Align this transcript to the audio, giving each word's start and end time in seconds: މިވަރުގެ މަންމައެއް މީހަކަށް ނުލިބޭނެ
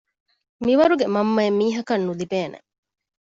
މިވަރުގެ 0.65 1.07
މަންމައެއް 1.15 1.57
މީހަކަށް 1.59 2.05
ނުލިބޭނެ 2.07 2.59